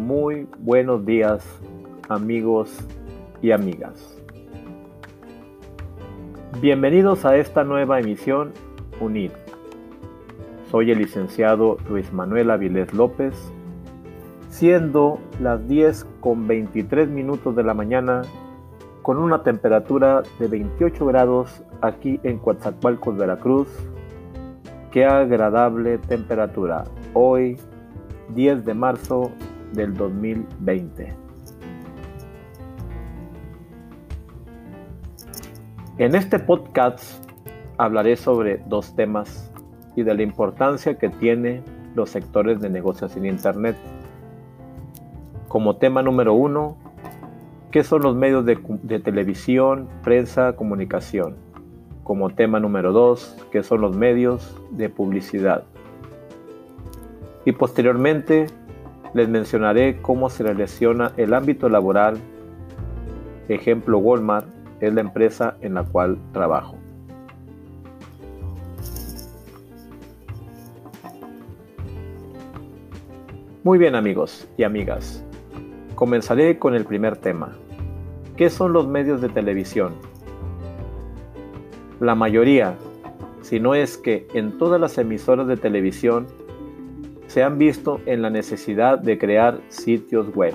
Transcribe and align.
Muy, 0.00 0.48
buenos 0.60 1.04
días, 1.04 1.44
amigos 2.08 2.74
y 3.42 3.50
amigas. 3.50 4.18
Bienvenidos 6.62 7.26
a 7.26 7.36
esta 7.36 7.64
nueva 7.64 8.00
emisión 8.00 8.52
UNID. 8.98 9.30
Soy 10.70 10.90
el 10.90 11.00
licenciado 11.00 11.76
Luis 11.86 12.14
Manuel 12.14 12.50
Avilés 12.50 12.94
López, 12.94 13.34
siendo 14.48 15.18
las 15.38 15.68
10 15.68 16.06
con 16.20 16.48
23 16.48 17.10
minutos 17.10 17.54
de 17.54 17.62
la 17.62 17.74
mañana 17.74 18.22
con 19.02 19.18
una 19.18 19.42
temperatura 19.42 20.22
de 20.38 20.48
28 20.48 21.04
grados 21.04 21.62
aquí 21.82 22.18
en 22.22 22.38
Coatzacoalcos, 22.38 23.18
Veracruz. 23.18 23.68
Qué 24.92 25.04
agradable 25.04 25.98
temperatura. 25.98 26.84
Hoy, 27.12 27.58
10 28.34 28.64
de 28.64 28.72
marzo 28.72 29.30
del 29.72 29.94
2020. 29.94 31.14
En 35.98 36.14
este 36.14 36.38
podcast 36.38 37.24
hablaré 37.76 38.16
sobre 38.16 38.62
dos 38.66 38.94
temas 38.94 39.52
y 39.96 40.02
de 40.02 40.14
la 40.14 40.22
importancia 40.22 40.98
que 40.98 41.08
tiene 41.08 41.62
los 41.94 42.10
sectores 42.10 42.60
de 42.60 42.70
negocios 42.70 43.16
en 43.16 43.26
Internet. 43.26 43.76
Como 45.48 45.76
tema 45.76 46.02
número 46.02 46.34
uno, 46.34 46.76
¿qué 47.70 47.84
son 47.84 48.02
los 48.02 48.16
medios 48.16 48.46
de, 48.46 48.58
de 48.82 49.00
televisión, 49.00 49.88
prensa, 50.02 50.54
comunicación? 50.54 51.36
Como 52.04 52.30
tema 52.30 52.60
número 52.60 52.92
dos, 52.92 53.36
¿qué 53.50 53.62
son 53.62 53.80
los 53.82 53.96
medios 53.96 54.58
de 54.70 54.88
publicidad? 54.88 55.64
Y 57.44 57.52
posteriormente 57.52 58.46
les 59.14 59.28
mencionaré 59.28 60.00
cómo 60.00 60.30
se 60.30 60.42
relaciona 60.42 61.12
el 61.16 61.34
ámbito 61.34 61.68
laboral. 61.68 62.18
Ejemplo 63.48 63.98
Walmart 63.98 64.46
es 64.80 64.94
la 64.94 65.00
empresa 65.00 65.56
en 65.60 65.74
la 65.74 65.84
cual 65.84 66.18
trabajo. 66.32 66.76
Muy 73.62 73.78
bien 73.78 73.94
amigos 73.94 74.48
y 74.56 74.62
amigas, 74.62 75.22
comenzaré 75.94 76.58
con 76.58 76.74
el 76.74 76.86
primer 76.86 77.18
tema. 77.18 77.52
¿Qué 78.36 78.48
son 78.48 78.72
los 78.72 78.88
medios 78.88 79.20
de 79.20 79.28
televisión? 79.28 79.92
La 82.00 82.14
mayoría, 82.14 82.76
si 83.42 83.60
no 83.60 83.74
es 83.74 83.98
que 83.98 84.26
en 84.32 84.56
todas 84.56 84.80
las 84.80 84.96
emisoras 84.96 85.46
de 85.46 85.58
televisión, 85.58 86.26
se 87.30 87.44
han 87.44 87.58
visto 87.58 88.00
en 88.06 88.22
la 88.22 88.30
necesidad 88.30 88.98
de 88.98 89.16
crear 89.16 89.60
sitios 89.68 90.34
web. 90.34 90.52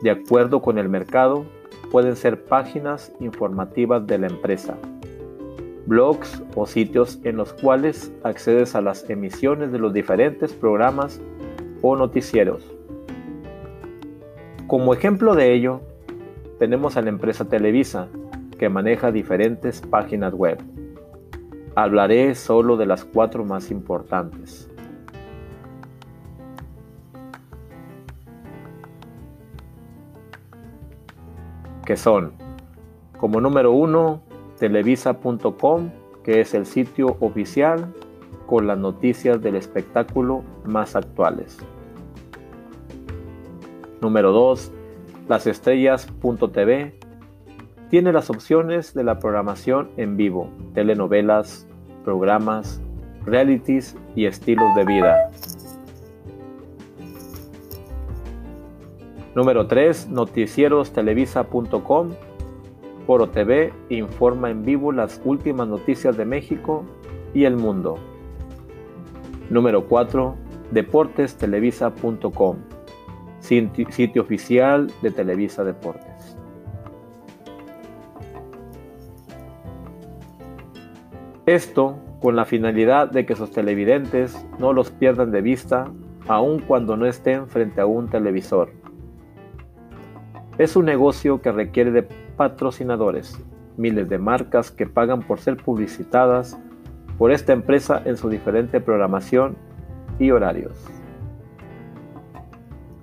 De 0.00 0.10
acuerdo 0.10 0.62
con 0.62 0.78
el 0.78 0.88
mercado, 0.88 1.44
pueden 1.90 2.16
ser 2.16 2.44
páginas 2.44 3.12
informativas 3.20 4.06
de 4.06 4.16
la 4.16 4.28
empresa, 4.28 4.78
blogs 5.84 6.42
o 6.54 6.66
sitios 6.66 7.20
en 7.24 7.36
los 7.36 7.52
cuales 7.52 8.10
accedes 8.22 8.74
a 8.74 8.80
las 8.80 9.10
emisiones 9.10 9.70
de 9.70 9.78
los 9.78 9.92
diferentes 9.92 10.54
programas 10.54 11.20
o 11.82 11.94
noticieros. 11.94 12.64
Como 14.66 14.94
ejemplo 14.94 15.34
de 15.34 15.52
ello, 15.52 15.82
tenemos 16.58 16.96
a 16.96 17.02
la 17.02 17.10
empresa 17.10 17.44
Televisa, 17.44 18.08
que 18.58 18.70
maneja 18.70 19.12
diferentes 19.12 19.82
páginas 19.82 20.32
web. 20.32 20.56
Hablaré 21.74 22.34
solo 22.34 22.78
de 22.78 22.86
las 22.86 23.04
cuatro 23.04 23.44
más 23.44 23.70
importantes. 23.70 24.69
Que 31.84 31.96
son, 31.96 32.32
como 33.18 33.40
número 33.40 33.72
uno, 33.72 34.22
televisa.com, 34.58 35.90
que 36.22 36.40
es 36.40 36.54
el 36.54 36.66
sitio 36.66 37.16
oficial 37.20 37.92
con 38.46 38.66
las 38.66 38.78
noticias 38.78 39.40
del 39.42 39.56
espectáculo 39.56 40.42
más 40.64 40.96
actuales. 40.96 41.58
Número 44.00 44.32
2. 44.32 44.72
Lasestrellas.tv 45.28 46.98
tiene 47.90 48.12
las 48.12 48.30
opciones 48.30 48.94
de 48.94 49.04
la 49.04 49.18
programación 49.18 49.90
en 49.96 50.16
vivo, 50.16 50.48
telenovelas, 50.74 51.66
programas, 52.04 52.80
realities 53.24 53.96
y 54.14 54.26
estilos 54.26 54.74
de 54.74 54.84
vida. 54.84 55.30
Número 59.34 59.66
3. 59.66 60.08
Noticierostelevisa.com. 60.08 62.10
Foro 63.06 63.28
TV 63.28 63.72
informa 63.88 64.50
en 64.50 64.64
vivo 64.64 64.92
las 64.92 65.20
últimas 65.24 65.68
noticias 65.68 66.16
de 66.16 66.24
México 66.24 66.84
y 67.32 67.44
el 67.44 67.56
mundo. 67.56 67.98
Número 69.48 69.86
4. 69.86 70.34
Deportestelevisa.com. 70.72 72.56
Sitio 73.38 74.22
oficial 74.22 74.92
de 75.00 75.12
Televisa 75.12 75.64
Deportes. 75.64 76.36
Esto 81.46 81.96
con 82.20 82.36
la 82.36 82.44
finalidad 82.44 83.10
de 83.10 83.26
que 83.26 83.34
sus 83.34 83.50
televidentes 83.50 84.46
no 84.58 84.72
los 84.72 84.90
pierdan 84.90 85.30
de 85.30 85.40
vista 85.40 85.90
aun 86.28 86.60
cuando 86.60 86.96
no 86.96 87.06
estén 87.06 87.48
frente 87.48 87.80
a 87.80 87.86
un 87.86 88.08
televisor 88.08 88.79
es 90.60 90.76
un 90.76 90.84
negocio 90.84 91.40
que 91.40 91.52
requiere 91.52 91.90
de 91.90 92.02
patrocinadores, 92.36 93.42
miles 93.78 94.10
de 94.10 94.18
marcas 94.18 94.70
que 94.70 94.84
pagan 94.86 95.22
por 95.22 95.40
ser 95.40 95.56
publicitadas 95.56 96.58
por 97.16 97.32
esta 97.32 97.54
empresa 97.54 98.02
en 98.04 98.18
su 98.18 98.28
diferente 98.28 98.78
programación 98.78 99.56
y 100.18 100.30
horarios. 100.32 100.76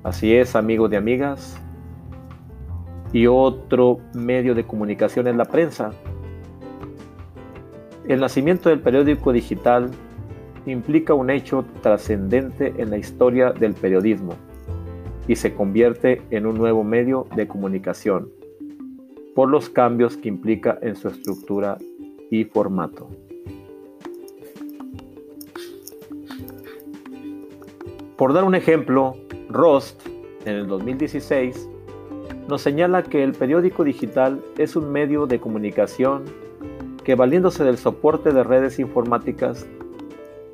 Así 0.04 0.36
es, 0.36 0.56
amigos 0.56 0.92
y 0.94 0.98
amigas. 0.98 1.60
Y 3.12 3.26
otro 3.26 4.02
medio 4.14 4.54
de 4.54 4.64
comunicación 4.64 5.26
es 5.26 5.36
la 5.36 5.46
prensa. 5.46 5.94
El 8.08 8.20
nacimiento 8.20 8.70
del 8.70 8.82
periódico 8.82 9.34
digital 9.34 9.90
implica 10.68 11.16
un 11.16 11.32
hecho 11.32 11.66
trascendente 11.82 12.76
en 12.78 12.92
la 12.92 12.98
historia 12.98 13.52
del 13.52 13.74
periodismo 13.74 14.36
y 15.28 15.36
se 15.36 15.54
convierte 15.54 16.22
en 16.32 16.46
un 16.46 16.56
nuevo 16.56 16.84
medio 16.84 17.28
de 17.36 17.48
comunicación 17.48 18.30
por 19.36 19.50
los 19.50 19.70
cambios 19.70 20.18
que 20.18 20.30
implica 20.30 20.80
en 20.82 20.96
su 20.96 21.10
estructura 21.10 21.78
y 22.32 22.46
formato. 22.46 23.08
Por 28.16 28.34
dar 28.34 28.46
un 28.46 28.56
ejemplo, 28.56 29.16
Rost, 29.50 30.02
en 30.46 30.56
el 30.56 30.68
2016, 30.68 31.70
nos 32.48 32.62
señala 32.62 33.04
que 33.04 33.24
el 33.24 33.34
periódico 33.34 33.84
digital 33.84 34.42
es 34.58 34.76
un 34.76 34.92
medio 34.92 35.28
de 35.28 35.40
comunicación 35.40 36.24
que 37.04 37.16
valiéndose 37.16 37.64
del 37.64 37.78
soporte 37.78 38.32
de 38.32 38.44
redes 38.44 38.80
informáticas, 38.80 39.68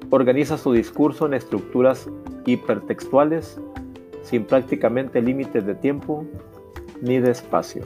organiza 0.09 0.57
su 0.57 0.73
discurso 0.73 1.25
en 1.25 1.35
estructuras 1.35 2.09
hipertextuales 2.45 3.59
sin 4.23 4.45
prácticamente 4.45 5.21
límites 5.21 5.65
de 5.65 5.75
tiempo 5.75 6.25
ni 7.01 7.19
de 7.19 7.31
espacio. 7.31 7.83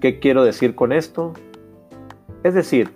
¿Qué 0.00 0.18
quiero 0.18 0.42
decir 0.42 0.74
con 0.74 0.92
esto? 0.92 1.32
Es 2.42 2.54
decir, 2.54 2.90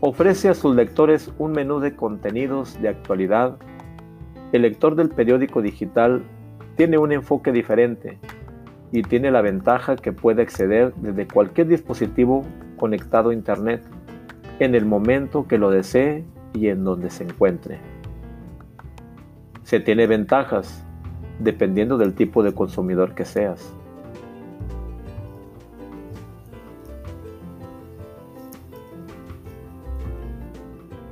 ofrece 0.00 0.48
a 0.48 0.54
sus 0.54 0.76
lectores 0.76 1.32
un 1.38 1.52
menú 1.52 1.80
de 1.80 1.96
contenidos 1.96 2.80
de 2.80 2.88
actualidad. 2.88 3.56
El 4.52 4.62
lector 4.62 4.94
del 4.94 5.08
periódico 5.08 5.60
digital 5.60 6.22
tiene 6.76 6.98
un 6.98 7.10
enfoque 7.10 7.50
diferente 7.50 8.18
y 8.92 9.02
tiene 9.02 9.30
la 9.30 9.42
ventaja 9.42 9.96
que 9.96 10.12
puede 10.12 10.42
acceder 10.42 10.94
desde 10.96 11.26
cualquier 11.26 11.66
dispositivo 11.66 12.44
conectado 12.76 13.30
a 13.30 13.34
Internet 13.34 13.82
en 14.60 14.74
el 14.74 14.86
momento 14.86 15.48
que 15.48 15.58
lo 15.58 15.70
desee 15.70 16.24
y 16.54 16.68
en 16.68 16.84
donde 16.84 17.10
se 17.10 17.24
encuentre 17.24 17.95
se 19.66 19.80
tiene 19.80 20.06
ventajas 20.06 20.84
dependiendo 21.40 21.98
del 21.98 22.14
tipo 22.14 22.44
de 22.44 22.54
consumidor 22.54 23.16
que 23.16 23.24
seas. 23.24 23.74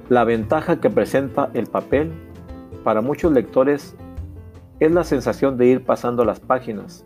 La 0.08 0.22
ventaja 0.22 0.80
que 0.80 0.88
presenta 0.88 1.50
el 1.52 1.66
papel 1.66 2.12
para 2.84 3.00
muchos 3.00 3.32
lectores 3.32 3.96
es 4.78 4.92
la 4.92 5.02
sensación 5.02 5.58
de 5.58 5.66
ir 5.66 5.84
pasando 5.84 6.24
las 6.24 6.38
páginas, 6.38 7.04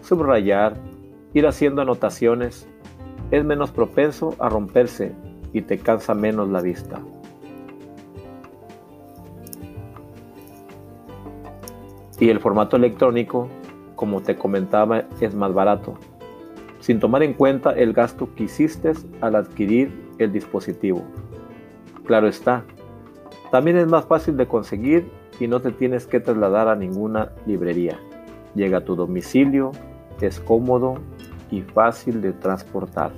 subrayar, 0.00 0.78
ir 1.34 1.46
haciendo 1.46 1.82
anotaciones, 1.82 2.66
es 3.30 3.44
menos 3.44 3.70
propenso 3.70 4.34
a 4.38 4.48
romperse 4.48 5.12
y 5.52 5.60
te 5.60 5.76
cansa 5.76 6.14
menos 6.14 6.48
la 6.48 6.62
vista. 6.62 7.02
Y 12.20 12.28
el 12.28 12.38
formato 12.38 12.76
electrónico, 12.76 13.48
como 13.96 14.20
te 14.20 14.36
comentaba, 14.36 15.04
es 15.20 15.34
más 15.34 15.54
barato, 15.54 15.94
sin 16.78 17.00
tomar 17.00 17.22
en 17.22 17.32
cuenta 17.32 17.72
el 17.72 17.94
gasto 17.94 18.28
que 18.34 18.44
hiciste 18.44 18.92
al 19.22 19.34
adquirir 19.34 19.90
el 20.18 20.30
dispositivo. 20.30 21.02
Claro 22.04 22.28
está, 22.28 22.64
también 23.50 23.78
es 23.78 23.88
más 23.88 24.04
fácil 24.04 24.36
de 24.36 24.46
conseguir 24.46 25.10
y 25.40 25.48
no 25.48 25.60
te 25.60 25.72
tienes 25.72 26.06
que 26.06 26.20
trasladar 26.20 26.68
a 26.68 26.76
ninguna 26.76 27.32
librería. 27.46 27.98
Llega 28.54 28.78
a 28.78 28.84
tu 28.84 28.94
domicilio, 28.96 29.72
es 30.20 30.40
cómodo 30.40 30.98
y 31.50 31.62
fácil 31.62 32.20
de 32.20 32.32
transportar. 32.32 33.12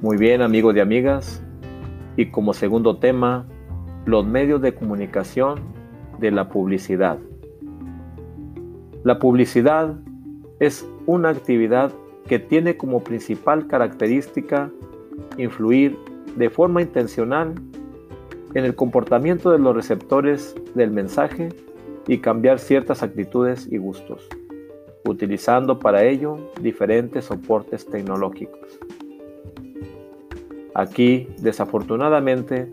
Muy 0.00 0.16
bien 0.16 0.42
amigos 0.42 0.76
y 0.76 0.78
amigas, 0.78 1.42
y 2.16 2.26
como 2.30 2.54
segundo 2.54 2.98
tema, 2.98 3.48
los 4.06 4.24
medios 4.24 4.62
de 4.62 4.72
comunicación 4.72 5.58
de 6.20 6.30
la 6.30 6.50
publicidad. 6.50 7.18
La 9.02 9.18
publicidad 9.18 9.96
es 10.60 10.88
una 11.06 11.30
actividad 11.30 11.90
que 12.28 12.38
tiene 12.38 12.76
como 12.76 13.02
principal 13.02 13.66
característica 13.66 14.70
influir 15.36 15.98
de 16.36 16.48
forma 16.48 16.80
intencional 16.80 17.56
en 18.54 18.64
el 18.64 18.76
comportamiento 18.76 19.50
de 19.50 19.58
los 19.58 19.74
receptores 19.74 20.54
del 20.76 20.92
mensaje 20.92 21.48
y 22.06 22.18
cambiar 22.18 22.60
ciertas 22.60 23.02
actitudes 23.02 23.66
y 23.68 23.78
gustos, 23.78 24.28
utilizando 25.04 25.80
para 25.80 26.04
ello 26.04 26.38
diferentes 26.62 27.24
soportes 27.24 27.84
tecnológicos. 27.84 28.78
Aquí, 30.78 31.26
desafortunadamente, 31.40 32.70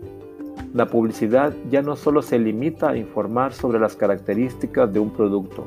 la 0.72 0.86
publicidad 0.86 1.52
ya 1.68 1.82
no 1.82 1.96
solo 1.96 2.22
se 2.22 2.38
limita 2.38 2.90
a 2.90 2.96
informar 2.96 3.52
sobre 3.52 3.80
las 3.80 3.96
características 3.96 4.92
de 4.92 5.00
un 5.00 5.10
producto, 5.10 5.66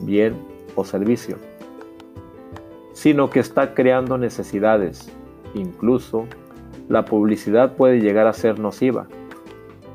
bien 0.00 0.34
o 0.74 0.84
servicio, 0.84 1.36
sino 2.94 3.30
que 3.30 3.38
está 3.38 3.74
creando 3.74 4.18
necesidades. 4.18 5.08
Incluso 5.54 6.26
la 6.88 7.04
publicidad 7.04 7.76
puede 7.76 8.00
llegar 8.00 8.26
a 8.26 8.32
ser 8.32 8.58
nociva. 8.58 9.06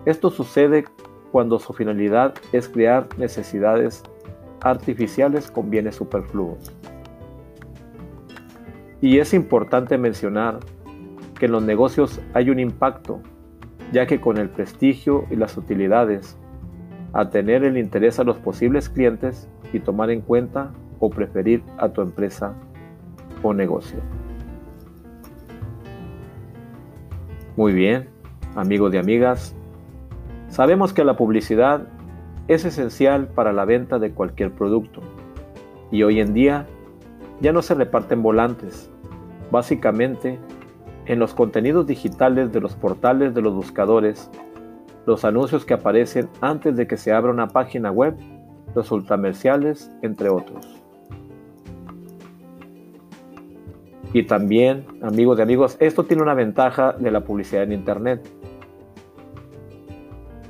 Esto 0.05 0.29
sucede 0.29 0.85
cuando 1.33 1.59
su 1.59 1.73
finalidad 1.73 2.33
es 2.53 2.69
crear 2.69 3.09
necesidades 3.17 4.03
artificiales 4.61 5.51
con 5.51 5.69
bienes 5.69 5.97
superfluos. 5.97 6.71
Y 9.01 9.19
es 9.19 9.33
importante 9.33 9.97
mencionar 9.97 10.61
que 11.43 11.47
en 11.47 11.51
los 11.51 11.63
negocios 11.63 12.21
hay 12.33 12.49
un 12.49 12.57
impacto, 12.57 13.19
ya 13.91 14.07
que 14.07 14.21
con 14.21 14.37
el 14.37 14.47
prestigio 14.47 15.25
y 15.29 15.35
las 15.35 15.57
utilidades, 15.57 16.37
a 17.11 17.31
tener 17.31 17.65
el 17.65 17.77
interés 17.77 18.17
a 18.17 18.23
los 18.23 18.37
posibles 18.37 18.87
clientes 18.87 19.49
y 19.73 19.81
tomar 19.81 20.09
en 20.09 20.21
cuenta 20.21 20.71
o 21.01 21.09
preferir 21.09 21.61
a 21.77 21.89
tu 21.89 21.99
empresa 21.99 22.53
o 23.41 23.53
negocio. 23.53 23.99
Muy 27.57 27.73
bien, 27.73 28.07
amigos 28.55 28.93
y 28.93 28.97
amigas, 28.97 29.53
sabemos 30.47 30.93
que 30.93 31.03
la 31.03 31.17
publicidad 31.17 31.89
es 32.47 32.63
esencial 32.63 33.27
para 33.27 33.51
la 33.51 33.65
venta 33.65 33.99
de 33.99 34.11
cualquier 34.11 34.53
producto 34.53 35.01
y 35.91 36.03
hoy 36.03 36.21
en 36.21 36.33
día 36.33 36.67
ya 37.41 37.51
no 37.51 37.61
se 37.61 37.73
reparten 37.73 38.23
volantes. 38.23 38.89
Básicamente, 39.51 40.39
en 41.05 41.19
los 41.19 41.33
contenidos 41.33 41.85
digitales 41.87 42.51
de 42.51 42.61
los 42.61 42.75
portales 42.75 43.33
de 43.33 43.41
los 43.41 43.53
buscadores, 43.53 44.29
los 45.05 45.25
anuncios 45.25 45.65
que 45.65 45.73
aparecen 45.73 46.29
antes 46.41 46.75
de 46.77 46.87
que 46.87 46.97
se 46.97 47.11
abra 47.11 47.31
una 47.31 47.47
página 47.47 47.91
web, 47.91 48.15
los 48.73 48.91
ultramerciales, 48.91 49.91
entre 50.01 50.29
otros. 50.29 50.83
Y 54.13 54.23
también, 54.23 54.85
amigos 55.01 55.37
de 55.37 55.43
amigos, 55.43 55.75
esto 55.79 56.05
tiene 56.05 56.21
una 56.21 56.35
ventaja 56.35 56.93
de 56.93 57.11
la 57.11 57.21
publicidad 57.21 57.63
en 57.63 57.73
Internet. 57.73 58.21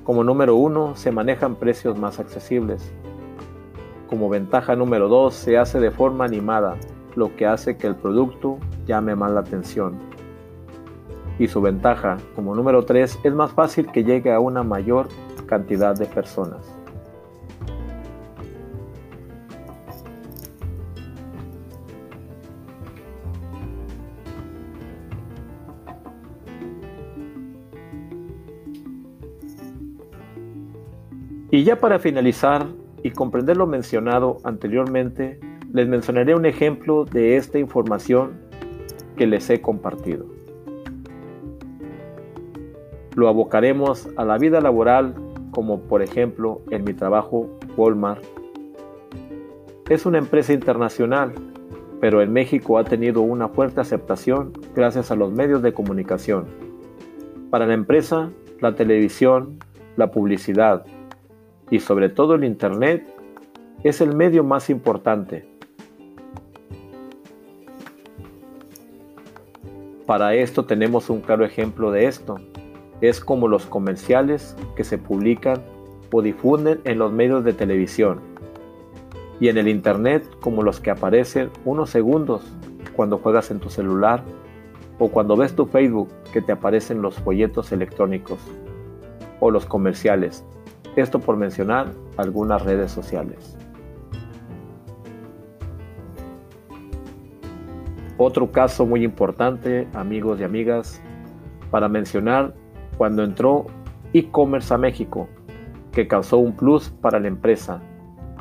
Como 0.03 0.23
número 0.23 0.55
uno, 0.57 0.95
se 0.95 1.11
manejan 1.11 1.55
precios 1.55 1.97
más 1.97 2.19
accesibles. 2.19 2.93
Como 4.07 4.29
ventaja 4.29 4.75
número 4.75 5.07
dos, 5.07 5.33
se 5.33 5.57
hace 5.57 5.79
de 5.79 5.91
forma 5.91 6.25
animada, 6.25 6.75
lo 7.15 7.35
que 7.37 7.45
hace 7.45 7.77
que 7.77 7.87
el 7.87 7.95
producto 7.95 8.59
llame 8.85 9.15
más 9.15 9.31
la 9.31 9.39
atención. 9.39 10.12
Y 11.39 11.47
su 11.47 11.61
ventaja, 11.61 12.17
como 12.35 12.55
número 12.55 12.83
tres, 12.85 13.19
es 13.23 13.33
más 13.33 13.51
fácil 13.51 13.87
que 13.91 14.03
llegue 14.03 14.31
a 14.31 14.39
una 14.39 14.63
mayor 14.63 15.07
cantidad 15.47 15.95
de 15.95 16.05
personas. 16.05 16.83
Y 31.53 31.63
ya 31.63 31.79
para 31.79 31.99
finalizar 31.99 32.65
y 33.03 33.11
comprender 33.11 33.57
lo 33.57 33.67
mencionado 33.67 34.37
anteriormente, 34.43 35.39
les 35.71 35.87
mencionaré 35.87 36.33
un 36.33 36.47
ejemplo 36.47 37.05
de 37.05 37.35
esta 37.35 37.59
información 37.59 38.31
que 39.15 39.27
les 39.27 39.47
he 39.51 39.61
compartido. 39.61 40.42
Lo 43.15 43.27
abocaremos 43.29 44.09
a 44.15 44.25
la 44.25 44.37
vida 44.37 44.59
laboral 44.61 45.15
como 45.51 45.81
por 45.81 46.01
ejemplo 46.01 46.61
en 46.71 46.83
mi 46.83 46.93
trabajo 46.93 47.47
Walmart. 47.77 48.23
Es 49.89 50.05
una 50.05 50.17
empresa 50.17 50.53
internacional, 50.53 51.33
pero 52.01 52.21
en 52.21 52.33
México 52.33 52.77
ha 52.77 52.83
tenido 52.83 53.21
una 53.21 53.47
fuerte 53.47 53.81
aceptación 53.81 54.51
gracias 54.75 55.11
a 55.11 55.15
los 55.15 55.31
medios 55.31 55.61
de 55.61 55.73
comunicación. 55.73 56.47
Para 57.49 57.67
la 57.67 57.75
empresa, 57.75 58.31
la 58.59 58.75
televisión, 58.75 59.59
la 59.95 60.09
publicidad, 60.11 60.85
y 61.69 61.79
sobre 61.79 62.09
todo 62.09 62.35
el 62.35 62.43
Internet 62.43 63.07
es 63.83 64.01
el 64.01 64.15
medio 64.15 64.43
más 64.43 64.69
importante. 64.69 65.47
Para 70.05 70.33
esto 70.35 70.65
tenemos 70.65 71.09
un 71.09 71.21
claro 71.21 71.45
ejemplo 71.45 71.91
de 71.91 72.07
esto. 72.07 72.37
Es 73.03 73.19
como 73.19 73.49
los 73.49 73.65
comerciales 73.65 74.55
que 74.77 74.85
se 74.85 74.97
publican 74.97 75.61
o 76.09 76.21
difunden 76.21 76.79
en 76.85 76.99
los 76.99 77.11
medios 77.11 77.43
de 77.43 77.51
televisión 77.51 78.21
y 79.41 79.49
en 79.49 79.57
el 79.57 79.67
Internet 79.67 80.25
como 80.39 80.63
los 80.63 80.79
que 80.79 80.89
aparecen 80.89 81.49
unos 81.65 81.89
segundos 81.89 82.45
cuando 82.95 83.17
juegas 83.17 83.51
en 83.51 83.59
tu 83.59 83.69
celular 83.69 84.23
o 84.99 85.09
cuando 85.09 85.35
ves 85.35 85.53
tu 85.53 85.65
Facebook 85.65 86.07
que 86.31 86.41
te 86.41 86.53
aparecen 86.53 87.01
los 87.01 87.15
folletos 87.15 87.73
electrónicos 87.73 88.39
o 89.41 89.51
los 89.51 89.65
comerciales 89.65 90.45
esto 90.95 91.19
por 91.19 91.35
mencionar 91.35 91.91
algunas 92.15 92.61
redes 92.61 92.89
sociales. 92.89 93.57
Otro 98.17 98.49
caso 98.49 98.85
muy 98.85 99.03
importante, 99.03 99.89
amigos 99.93 100.39
y 100.39 100.45
amigas, 100.45 101.01
para 101.69 101.89
mencionar 101.89 102.53
cuando 102.97 103.23
entró 103.23 103.65
e-commerce 104.13 104.73
a 104.73 104.77
México, 104.77 105.27
que 105.91 106.07
causó 106.07 106.37
un 106.37 106.53
plus 106.53 106.89
para 106.89 107.19
la 107.19 107.27
empresa 107.27 107.81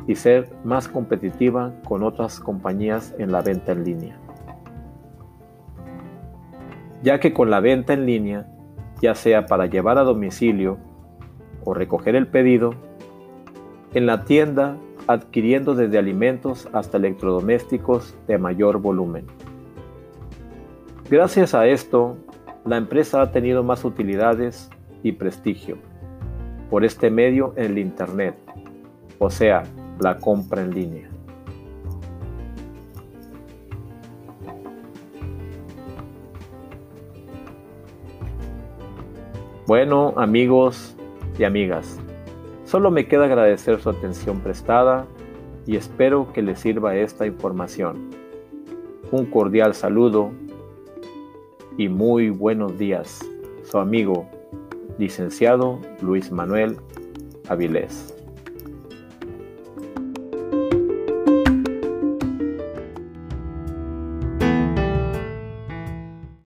y 0.07 0.15
ser 0.15 0.49
más 0.63 0.87
competitiva 0.87 1.73
con 1.85 2.03
otras 2.03 2.39
compañías 2.39 3.13
en 3.17 3.31
la 3.31 3.41
venta 3.41 3.71
en 3.71 3.83
línea. 3.83 4.17
Ya 7.01 7.19
que 7.19 7.33
con 7.33 7.49
la 7.49 7.59
venta 7.59 7.93
en 7.93 8.05
línea, 8.05 8.47
ya 9.01 9.15
sea 9.15 9.45
para 9.45 9.65
llevar 9.65 9.97
a 9.97 10.03
domicilio 10.03 10.77
o 11.63 11.73
recoger 11.73 12.15
el 12.15 12.27
pedido 12.27 12.73
en 13.93 14.05
la 14.05 14.25
tienda 14.25 14.77
adquiriendo 15.07 15.75
desde 15.75 15.97
alimentos 15.97 16.69
hasta 16.73 16.97
electrodomésticos 16.97 18.15
de 18.27 18.37
mayor 18.37 18.79
volumen. 18.79 19.25
Gracias 21.09 21.53
a 21.53 21.67
esto, 21.67 22.17
la 22.65 22.77
empresa 22.77 23.21
ha 23.21 23.31
tenido 23.31 23.63
más 23.63 23.83
utilidades 23.85 24.69
y 25.03 25.11
prestigio 25.13 25.77
por 26.69 26.85
este 26.85 27.09
medio 27.09 27.53
en 27.55 27.71
el 27.71 27.77
Internet, 27.77 28.35
o 29.19 29.29
sea, 29.29 29.63
la 29.99 30.17
compra 30.17 30.61
en 30.61 30.73
línea. 30.73 31.09
Bueno, 39.65 40.13
amigos, 40.17 40.95
y 41.37 41.43
amigas. 41.43 41.99
Solo 42.65 42.91
me 42.91 43.07
queda 43.07 43.25
agradecer 43.25 43.79
su 43.81 43.89
atención 43.89 44.39
prestada 44.39 45.05
y 45.65 45.75
espero 45.75 46.31
que 46.33 46.41
les 46.41 46.59
sirva 46.59 46.95
esta 46.95 47.25
información. 47.25 48.11
Un 49.11 49.25
cordial 49.25 49.73
saludo 49.73 50.31
y 51.77 51.89
muy 51.89 52.29
buenos 52.29 52.77
días. 52.77 53.19
Su 53.63 53.77
amigo, 53.77 54.27
licenciado 54.97 55.79
Luis 56.01 56.31
Manuel 56.31 56.77
Avilés. 57.47 58.12